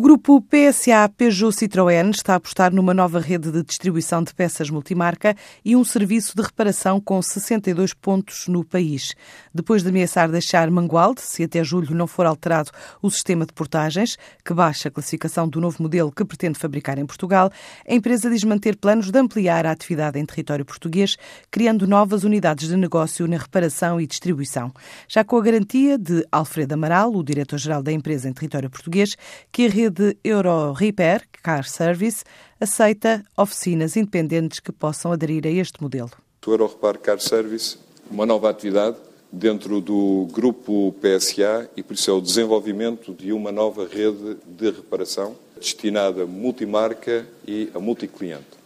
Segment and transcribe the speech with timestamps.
[0.00, 4.70] O grupo PSA Peugeot Citroën está a apostar numa nova rede de distribuição de peças
[4.70, 9.14] multimarca e um serviço de reparação com 62 pontos no país.
[9.52, 12.70] Depois de ameaçar deixar Mangualde, se até julho não for alterado
[13.02, 17.04] o sistema de portagens, que baixa a classificação do novo modelo que pretende fabricar em
[17.04, 17.52] Portugal,
[17.86, 21.18] a empresa diz manter planos de ampliar a atividade em território português,
[21.50, 24.72] criando novas unidades de negócio na reparação e distribuição.
[25.06, 29.14] Já com a garantia de Alfredo Amaral, o diretor-geral da empresa em território português,
[29.52, 29.89] que a rede
[30.22, 32.24] Euro Repair Car Service
[32.60, 36.10] aceita oficinas independentes que possam aderir a este modelo.
[36.46, 37.78] O Euro Repair Car Service,
[38.10, 38.96] uma nova atividade
[39.32, 44.70] dentro do grupo PSA e por isso é o desenvolvimento de uma nova rede de
[44.70, 48.58] reparação destinada a multimarca e a multicliente.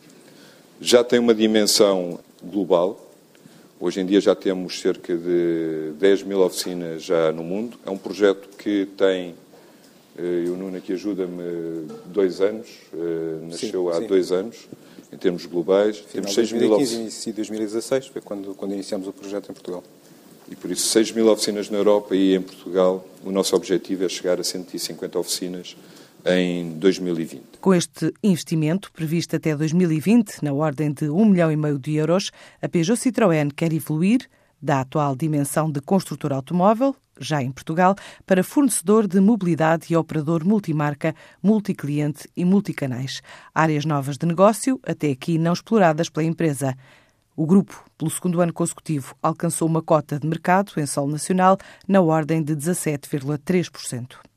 [0.81, 3.01] Já tem uma dimensão global.
[3.81, 7.79] Hoje em dia já temos cerca de 10 mil oficinas já no mundo.
[7.85, 9.35] É um projeto que tem
[10.17, 14.07] e o Nuno aqui ajuda-me dois anos, eh, nasceu sim, há sim.
[14.07, 14.69] dois anos,
[15.13, 15.99] em termos globais.
[15.99, 17.01] Final Temos 6 mil oficinas.
[17.01, 19.83] início de 2016, foi quando, quando iniciamos o projeto em Portugal.
[20.49, 23.05] E por isso 6 mil oficinas na Europa e em Portugal.
[23.25, 25.77] O nosso objetivo é chegar a 150 oficinas
[26.25, 27.43] em 2020.
[27.61, 32.31] Com este investimento, previsto até 2020, na ordem de 1 milhão e meio de euros,
[32.63, 34.29] a Peugeot Citroën quer evoluir
[34.65, 37.95] da atual dimensão de construtor automóvel, já em Portugal,
[38.27, 43.21] para fornecedor de mobilidade e operador multimarca, multicliente e multicanais.
[43.55, 46.75] Áreas novas de negócio, até aqui não exploradas pela empresa.
[47.37, 52.01] O grupo, pelo segundo ano consecutivo, alcançou uma cota de mercado em solo nacional na
[52.01, 54.25] ordem de 17,3%.